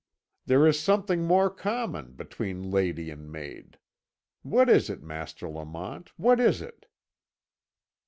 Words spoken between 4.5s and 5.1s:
is it,